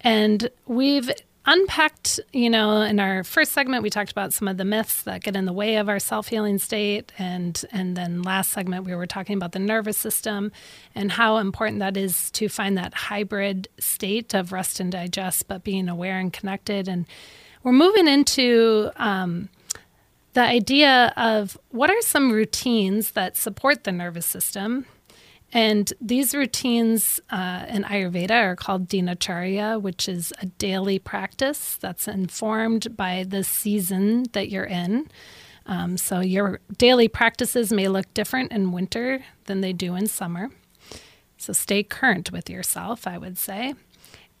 [0.00, 1.08] And we've
[1.50, 5.22] unpacked, you know, in our first segment we talked about some of the myths that
[5.22, 7.12] get in the way of our self-healing state.
[7.18, 10.52] And and then last segment we were talking about the nervous system
[10.94, 15.64] and how important that is to find that hybrid state of rest and digest but
[15.64, 16.86] being aware and connected.
[16.86, 17.04] And
[17.64, 19.48] we're moving into um,
[20.34, 24.86] the idea of what are some routines that support the nervous system
[25.52, 32.06] and these routines uh, in Ayurveda are called dinacharya, which is a daily practice that's
[32.06, 35.08] informed by the season that you're in.
[35.66, 40.50] Um, so your daily practices may look different in winter than they do in summer.
[41.36, 43.74] So stay current with yourself, I would say.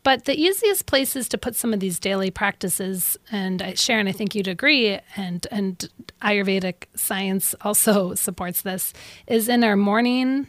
[0.02, 4.34] But the easiest places to put some of these daily practices, and Sharon, I think
[4.34, 5.88] you'd agree, and and
[6.22, 8.94] Ayurvedic science also supports this,
[9.26, 10.46] is in our morning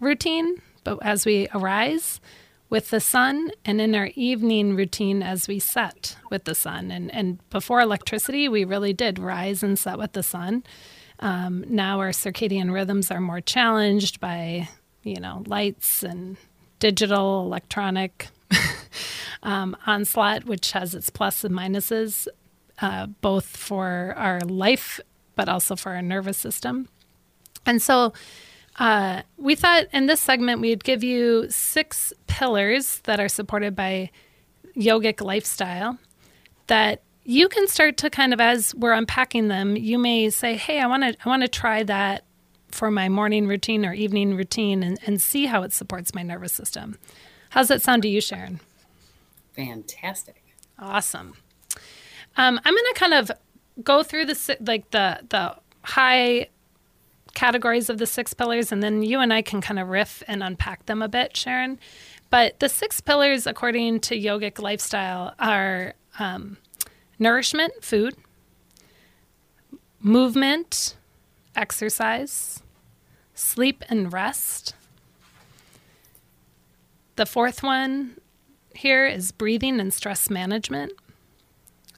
[0.00, 2.20] routine, but as we arise
[2.70, 6.90] with the sun, and in our evening routine as we set with the sun.
[6.90, 10.64] And, and before electricity, we really did rise and set with the sun.
[11.20, 14.68] Um, now our circadian rhythms are more challenged by,
[15.04, 16.36] you know, lights and
[16.80, 18.28] digital, electronic
[19.42, 22.26] um, onslaught, which has its plus and minuses,
[22.80, 24.98] uh, both for our life,
[25.36, 26.88] but also for our nervous system.
[27.64, 28.12] And so
[28.76, 34.10] uh, we thought in this segment we'd give you six pillars that are supported by
[34.76, 35.98] yogic lifestyle
[36.66, 40.80] that you can start to kind of as we're unpacking them you may say hey
[40.80, 42.24] i want to i want to try that
[42.74, 46.52] for my morning routine or evening routine and, and see how it supports my nervous
[46.52, 46.98] system.
[47.50, 48.60] How's that sound to you sharon?
[49.54, 50.42] Fantastic.
[50.78, 51.34] Awesome.
[52.36, 53.30] Um, i'm going to kind of
[53.84, 56.48] go through the like the the high
[57.34, 60.42] categories of the six pillars, and then you and I can kind of riff and
[60.42, 61.78] unpack them a bit, Sharon.
[62.30, 66.56] But the six pillars, according to yogic lifestyle, are um,
[67.18, 68.16] nourishment, food,
[70.00, 70.96] movement,
[71.56, 72.62] exercise,
[73.34, 74.74] sleep and rest.
[77.16, 78.16] The fourth one
[78.74, 80.92] here is breathing and stress management.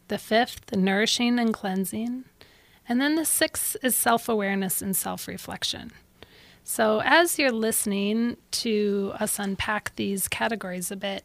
[0.08, 2.24] The fifth, nourishing and cleansing.
[2.88, 5.92] And then the sixth is self awareness and self reflection.
[6.62, 11.24] So, as you're listening to us unpack these categories a bit,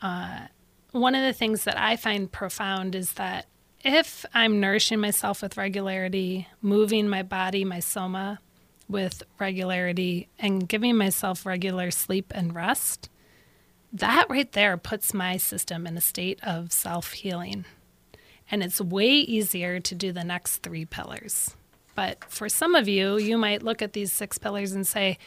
[0.00, 0.46] uh,
[0.92, 3.46] one of the things that I find profound is that
[3.84, 8.40] if I'm nourishing myself with regularity, moving my body, my soma
[8.88, 13.08] with regularity, and giving myself regular sleep and rest,
[13.92, 17.64] that right there puts my system in a state of self healing.
[18.50, 21.56] And it's way easier to do the next three pillars.
[21.94, 25.18] But for some of you, you might look at these six pillars and say,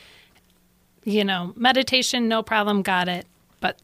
[1.03, 3.25] you know, meditation, no problem, got it.
[3.59, 3.81] But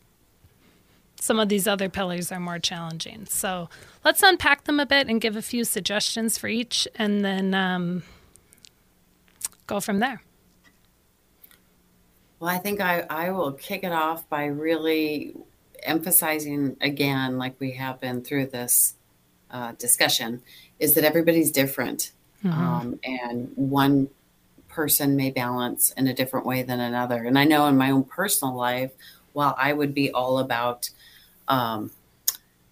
[1.19, 3.25] some of these other pillars are more challenging.
[3.25, 3.69] So
[4.03, 8.03] let's unpack them a bit and give a few suggestions for each and then um,
[9.67, 10.21] go from there.
[12.39, 15.33] Well, I think I, I will kick it off by really
[15.81, 18.95] emphasizing again, like we have been through this
[19.51, 20.41] uh, discussion,
[20.79, 22.11] is that everybody's different.
[22.43, 22.61] Mm-hmm.
[22.61, 24.09] Um, and one
[24.67, 27.23] person may balance in a different way than another.
[27.23, 28.91] And I know in my own personal life,
[29.33, 30.89] while I would be all about
[31.47, 31.91] um,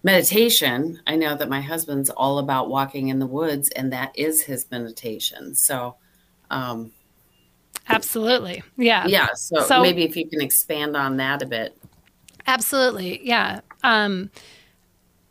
[0.02, 4.42] meditation, I know that my husband's all about walking in the woods, and that is
[4.42, 5.54] his meditation.
[5.54, 5.96] So,
[6.50, 6.92] um,
[7.88, 9.28] absolutely, yeah, yeah.
[9.34, 11.76] So, so, maybe if you can expand on that a bit.
[12.46, 13.60] Absolutely, yeah.
[13.82, 14.30] Um,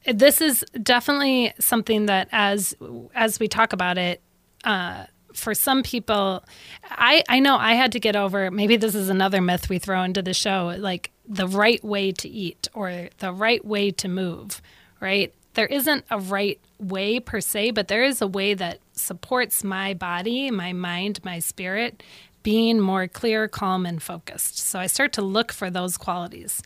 [0.05, 2.75] this is definitely something that, as
[3.13, 4.21] as we talk about it,
[4.63, 6.43] uh, for some people,
[6.89, 8.51] I I know I had to get over.
[8.51, 12.29] Maybe this is another myth we throw into the show, like the right way to
[12.29, 14.61] eat or the right way to move.
[14.99, 15.33] Right?
[15.53, 19.93] There isn't a right way per se, but there is a way that supports my
[19.93, 22.01] body, my mind, my spirit
[22.43, 24.57] being more clear, calm, and focused.
[24.59, 26.61] So I start to look for those qualities.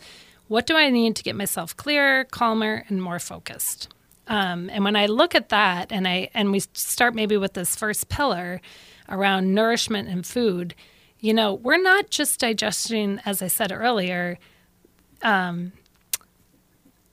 [0.47, 3.89] What do I need to get myself clearer, calmer, and more focused?
[4.27, 7.75] Um, and when I look at that, and I and we start maybe with this
[7.75, 8.61] first pillar
[9.09, 10.73] around nourishment and food,
[11.19, 14.37] you know, we're not just digesting, as I said earlier,
[15.21, 15.71] um,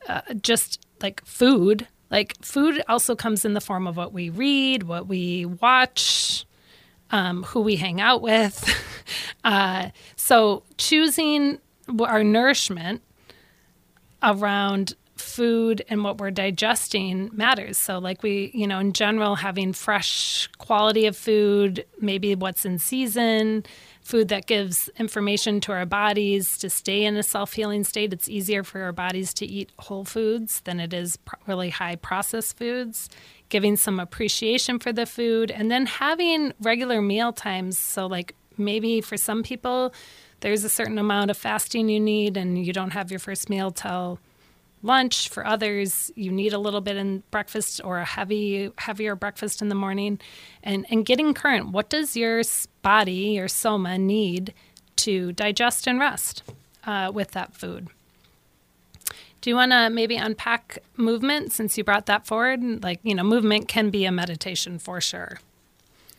[0.09, 1.87] uh, just like food.
[2.11, 6.45] Like food also comes in the form of what we read, what we watch,
[7.11, 8.69] um, who we hang out with.
[9.45, 11.59] uh, so choosing
[11.99, 13.03] our nourishment
[14.25, 17.79] around food and what we're digesting matters.
[17.79, 22.79] So, like we, you know, in general, having fresh quality of food, maybe what's in
[22.79, 23.65] season,
[24.03, 28.13] food that gives information to our bodies to stay in a self healing state.
[28.13, 32.57] It's easier for our bodies to eat whole foods than it is really high processed
[32.57, 33.09] foods.
[33.51, 37.79] Giving some appreciation for the food and then having regular meal times.
[37.79, 39.93] So, like maybe for some people,
[40.45, 43.71] there's a certain amount of fasting you need, and you don't have your first meal
[43.71, 44.19] till
[44.83, 45.31] lunch.
[45.31, 49.71] For others, you need a little bit in breakfast or a heavy, heavier breakfast in
[49.71, 50.21] the morning.
[50.63, 52.43] And, and getting current, what does your
[52.83, 54.53] body, your soma, need
[54.97, 56.43] to digest and rest
[56.85, 57.89] uh, with that food?
[59.41, 62.83] Do you want to maybe unpack movement since you brought that forward?
[62.83, 65.39] Like, you know, movement can be a meditation for sure.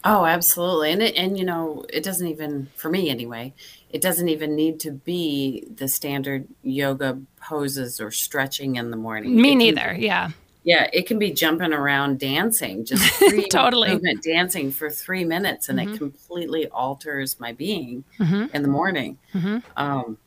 [0.06, 0.92] Oh, absolutely.
[0.92, 3.54] And it, and you know, it doesn't even for me anyway
[3.96, 9.40] it doesn't even need to be the standard yoga poses or stretching in the morning.
[9.40, 9.94] Me neither.
[9.96, 10.32] Be, yeah.
[10.66, 15.80] Yeah, it can be jumping around dancing, just totally movement dancing for three minutes, and
[15.80, 15.94] mm-hmm.
[15.94, 18.54] it completely alters my being mm-hmm.
[18.54, 19.18] in the morning.
[19.34, 19.60] Mm-hmm.
[19.78, 20.18] Um,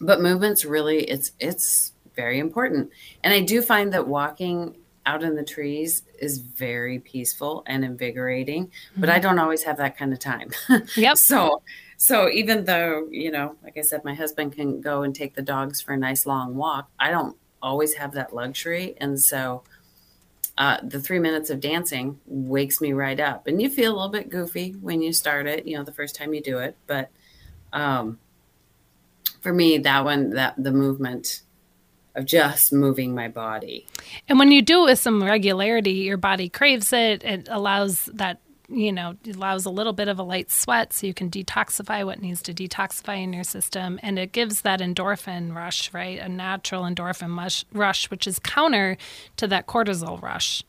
[0.00, 2.90] but movement's really it's it's very important,
[3.22, 4.74] and I do find that walking
[5.06, 8.70] out in the trees is very peaceful and invigorating.
[8.96, 9.22] But I mm-hmm.
[9.22, 10.50] don't always have that kind of time.
[10.96, 11.16] Yep.
[11.18, 11.62] so
[11.96, 15.42] so even though, you know, like I said, my husband can go and take the
[15.42, 18.94] dogs for a nice long walk, I don't always have that luxury.
[18.98, 19.64] And so
[20.56, 23.48] uh, the three minutes of dancing wakes me right up.
[23.48, 26.14] And you feel a little bit goofy when you start it, you know, the first
[26.14, 26.76] time you do it.
[26.86, 27.10] But
[27.72, 28.20] um,
[29.40, 31.42] for me, that one, that the movement
[32.18, 33.86] of just moving my body.
[34.28, 37.24] And when you do it with some regularity, your body craves it.
[37.24, 38.40] It allows that
[38.70, 42.20] you know, allows a little bit of a light sweat so you can detoxify what
[42.20, 43.98] needs to detoxify in your system.
[44.02, 46.18] And it gives that endorphin rush, right?
[46.18, 48.98] A natural endorphin mush, rush, which is counter
[49.36, 50.62] to that cortisol rush.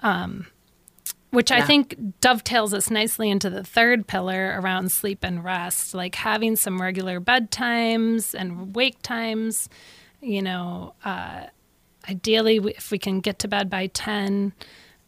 [0.00, 0.48] Um,
[1.30, 1.58] which yeah.
[1.58, 6.56] I think dovetails us nicely into the third pillar around sleep and rest, like having
[6.56, 9.68] some regular bedtimes and wake times.
[10.20, 11.46] You know, uh,
[12.08, 14.52] ideally, if we can get to bed by 10,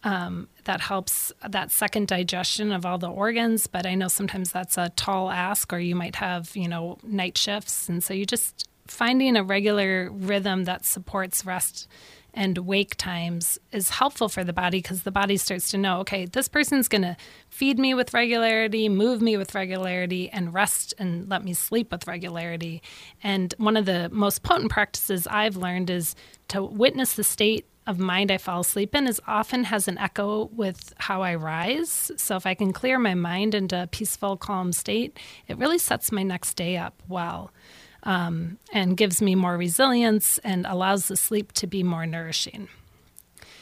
[0.04, 3.66] um, that helps that second digestion of all the organs.
[3.66, 7.36] But I know sometimes that's a tall ask, or you might have, you know, night
[7.38, 7.88] shifts.
[7.88, 11.88] And so you just finding a regular rhythm that supports rest
[12.34, 16.24] and wake times is helpful for the body because the body starts to know okay,
[16.26, 17.16] this person's going to
[17.48, 22.06] feed me with regularity, move me with regularity, and rest and let me sleep with
[22.06, 22.82] regularity.
[23.22, 26.14] And one of the most potent practices I've learned is
[26.48, 30.44] to witness the state of mind I fall asleep in is often has an echo
[30.54, 32.12] with how I rise.
[32.16, 35.18] So if I can clear my mind into a peaceful, calm state,
[35.48, 37.50] it really sets my next day up well
[38.02, 42.68] um, and gives me more resilience and allows the sleep to be more nourishing.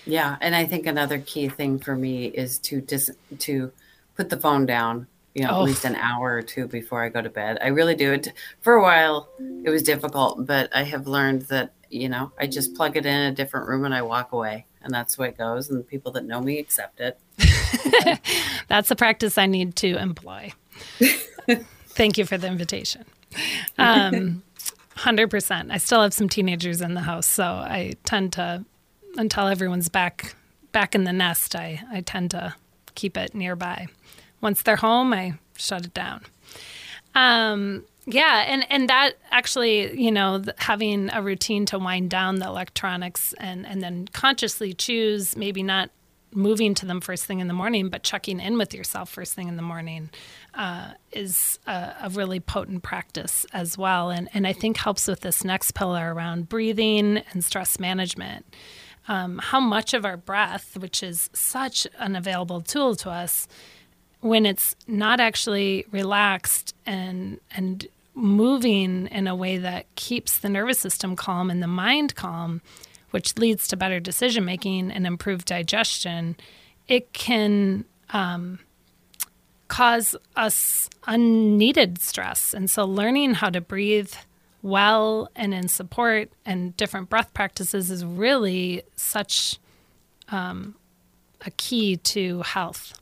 [0.07, 3.73] Yeah, and I think another key thing for me is to dis- to
[4.17, 5.61] put the phone down you know, oh.
[5.61, 7.59] at least an hour or two before I go to bed.
[7.63, 8.33] I really do it.
[8.63, 9.29] For a while,
[9.65, 13.15] it was difficult, but I have learned that, you know, I just plug it in
[13.15, 14.67] a different room and I walk away.
[14.83, 15.69] And that's the way it goes.
[15.69, 17.19] And the people that know me accept it.
[18.69, 20.53] that's a practice I need to employ.
[22.01, 23.05] Thank you for the invitation.
[23.79, 24.43] Um,
[24.97, 25.71] 100%.
[25.71, 28.65] I still have some teenagers in the house, so I tend to,
[29.17, 30.35] until everyone's back
[30.73, 32.55] back in the nest, I, I tend to
[32.95, 33.89] keep it nearby
[34.41, 36.25] once they're home, I shut it down.
[37.15, 42.47] Um, yeah, and and that actually, you know, having a routine to wind down the
[42.47, 45.91] electronics and and then consciously choose maybe not
[46.33, 49.49] moving to them first thing in the morning, but checking in with yourself first thing
[49.49, 50.11] in the morning
[50.55, 55.21] uh, is a, a, really potent practice as well, and and I think helps with
[55.21, 58.47] this next pillar around breathing and stress management.
[59.09, 63.49] Um, how much of our breath, which is such an available tool to us,
[64.21, 70.79] when it's not actually relaxed and and moving in a way that keeps the nervous
[70.79, 72.61] system calm and the mind calm,
[73.11, 76.37] which leads to better decision making and improved digestion,
[76.89, 78.59] it can um,
[79.69, 82.53] cause us unneeded stress.
[82.53, 84.13] And so, learning how to breathe
[84.63, 89.59] well and in support and different breath practices is really such
[90.29, 90.75] um,
[91.47, 93.01] a key to health.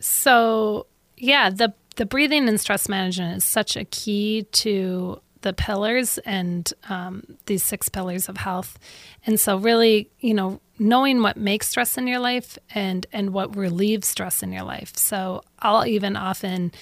[0.00, 6.18] So, yeah, the the breathing and stress management is such a key to the pillars
[6.18, 8.78] and um, these six pillars of health.
[9.26, 13.56] And so, really, you know, knowing what makes stress in your life and and what
[13.56, 14.96] relieves stress in your life.
[14.96, 16.72] So, I'll even often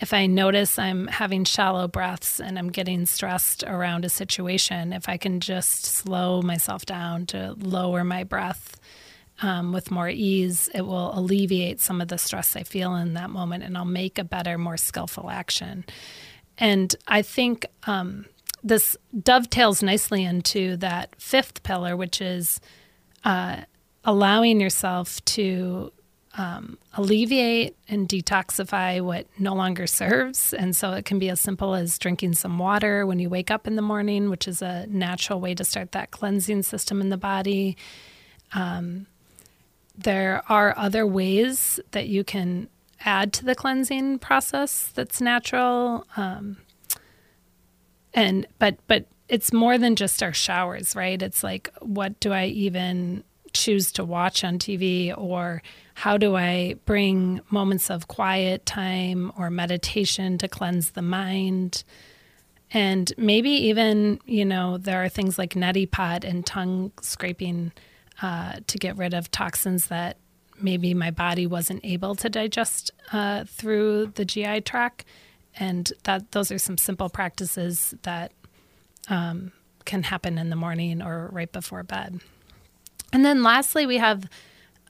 [0.00, 5.10] if I notice I'm having shallow breaths and I'm getting stressed around a situation, if
[5.10, 8.80] I can just slow myself down to lower my breath
[9.42, 13.28] um, with more ease, it will alleviate some of the stress I feel in that
[13.28, 15.84] moment and I'll make a better, more skillful action.
[16.60, 18.26] And I think um,
[18.62, 22.60] this dovetails nicely into that fifth pillar, which is
[23.24, 23.62] uh,
[24.04, 25.92] allowing yourself to
[26.38, 30.52] um, alleviate and detoxify what no longer serves.
[30.52, 33.66] And so it can be as simple as drinking some water when you wake up
[33.66, 37.16] in the morning, which is a natural way to start that cleansing system in the
[37.16, 37.76] body.
[38.52, 39.06] Um,
[39.96, 42.68] there are other ways that you can
[43.00, 46.06] add to the cleansing process that's natural.
[46.16, 46.58] Um,
[48.12, 51.20] and but but it's more than just our showers, right?
[51.20, 55.62] It's like what do I even choose to watch on TV or
[55.94, 61.84] how do I bring moments of quiet time or meditation to cleanse the mind?
[62.72, 67.72] And maybe even, you know, there are things like neti pot and tongue scraping
[68.22, 70.16] uh, to get rid of toxins that
[70.62, 75.04] maybe my body wasn't able to digest uh, through the GI tract.
[75.56, 78.32] And that those are some simple practices that
[79.08, 79.52] um,
[79.84, 82.20] can happen in the morning or right before bed.
[83.12, 84.28] And then lastly, we have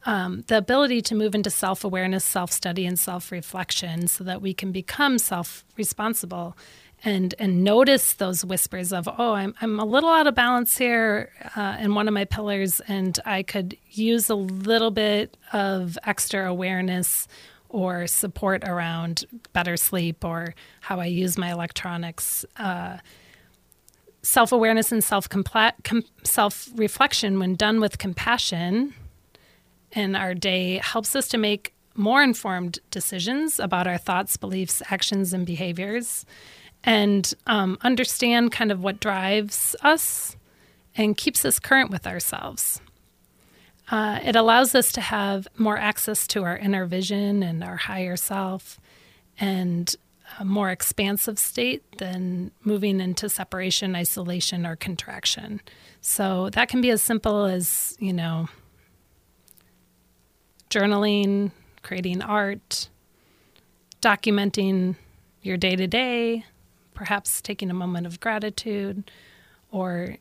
[0.06, 4.42] um, the ability to move into self awareness, self study, and self reflection so that
[4.42, 6.56] we can become self responsible
[7.04, 11.32] and and notice those whispers of oh I'm I'm a little out of balance here
[11.56, 16.48] uh, in one of my pillars and I could use a little bit of extra
[16.48, 17.26] awareness
[17.70, 22.44] or support around better sleep or how I use my electronics.
[22.56, 22.98] Uh,
[24.22, 25.28] self awareness and self
[26.24, 28.94] self reflection, when done with compassion
[29.92, 35.32] in our day, helps us to make more informed decisions about our thoughts, beliefs, actions,
[35.32, 36.24] and behaviors
[36.84, 40.36] and um, understand kind of what drives us
[40.96, 42.80] and keeps us current with ourselves.
[43.90, 48.16] Uh, it allows us to have more access to our inner vision and our higher
[48.16, 48.78] self
[49.38, 49.96] and
[50.38, 55.60] a more expansive state than moving into separation, isolation, or contraction.
[56.00, 58.48] So that can be as simple as, you know,
[60.70, 61.50] journaling,
[61.82, 62.88] creating art,
[64.00, 64.94] documenting
[65.42, 66.44] your day to day,
[66.94, 69.10] perhaps taking a moment of gratitude
[69.70, 70.16] or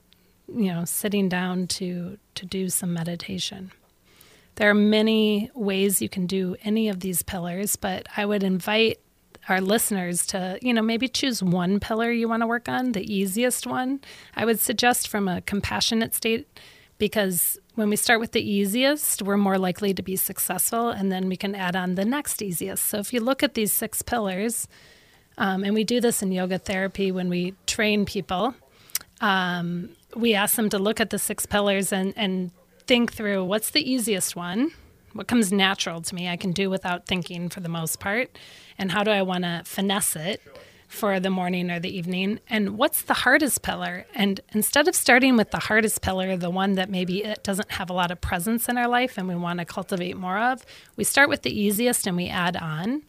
[0.47, 3.71] you know sitting down to to do some meditation
[4.55, 8.99] there are many ways you can do any of these pillars but i would invite
[9.49, 13.13] our listeners to, you know, maybe choose one pillar you want to work on, the
[13.13, 13.99] easiest one.
[14.35, 16.47] I would suggest from a compassionate state
[16.99, 21.29] because when we start with the easiest, we're more likely to be successful, and then
[21.29, 22.85] we can add on the next easiest.
[22.85, 24.67] So if you look at these six pillars,
[25.39, 28.53] um, and we do this in yoga therapy when we train people,
[29.21, 32.51] um, we ask them to look at the six pillars and, and
[32.85, 34.71] think through what's the easiest one
[35.13, 38.37] what comes natural to me I can do without thinking for the most part,
[38.77, 40.41] and how do I want to finesse it
[40.87, 44.05] for the morning or the evening, and what's the hardest pillar?
[44.15, 47.89] And instead of starting with the hardest pillar, the one that maybe it doesn't have
[47.89, 50.65] a lot of presence in our life and we want to cultivate more of,
[50.95, 53.03] we start with the easiest and we add on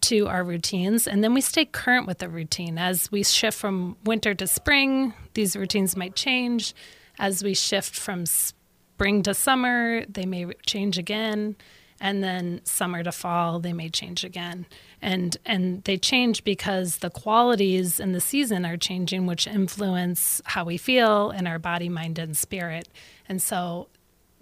[0.00, 3.96] to our routines and then we stay current with the routine as we shift from
[4.04, 6.74] winter to spring these routines might change
[7.20, 11.54] as we shift from spring to summer, they may change again,
[12.00, 14.66] and then summer to fall, they may change again.
[15.02, 20.64] And and they change because the qualities in the season are changing, which influence how
[20.64, 22.88] we feel in our body, mind, and spirit.
[23.28, 23.88] And so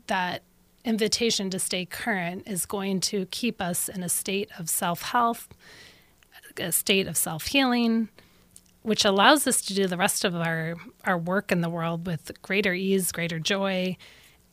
[0.06, 0.42] that
[0.84, 5.48] invitation to stay current is going to keep us in a state of self health,
[6.58, 8.08] a state of self healing,
[8.82, 12.30] which allows us to do the rest of our, our work in the world with
[12.42, 13.96] greater ease, greater joy,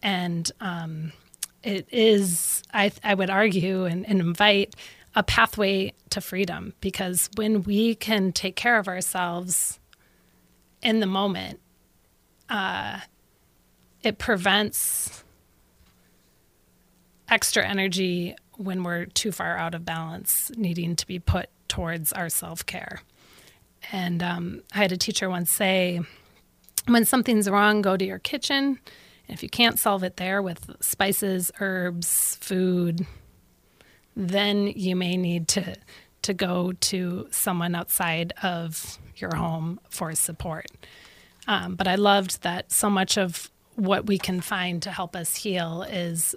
[0.02, 1.12] and um,
[1.64, 4.76] it is, I, I would argue and, and invite
[5.16, 9.80] a pathway to freedom because when we can take care of ourselves
[10.84, 11.60] in the moment,
[12.50, 13.00] uh,
[14.04, 15.25] it prevents
[17.30, 22.30] extra energy when we're too far out of balance, needing to be put towards our
[22.30, 23.02] self care.
[23.92, 26.02] And um, I had a teacher once say,
[26.88, 28.80] when something's wrong, go to your kitchen
[29.28, 33.06] if you can't solve it there with spices, herbs, food,
[34.16, 35.76] then you may need to
[36.22, 40.66] to go to someone outside of your home for support.
[41.48, 45.36] Um, but I loved that so much of what we can find to help us
[45.36, 46.34] heal is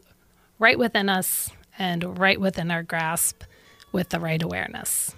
[0.58, 3.42] right within us and right within our grasp
[3.92, 5.14] with the right awareness.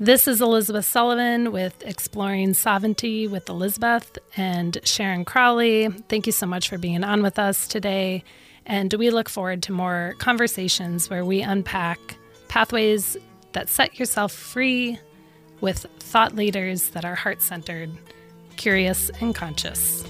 [0.00, 5.88] This is Elizabeth Sullivan with Exploring Sovereignty with Elizabeth and Sharon Crowley.
[6.08, 8.24] Thank you so much for being on with us today.
[8.66, 12.00] And we look forward to more conversations where we unpack
[12.48, 13.16] pathways
[13.52, 14.98] that set yourself free
[15.60, 17.90] with thought leaders that are heart centered,
[18.56, 20.04] curious, and conscious.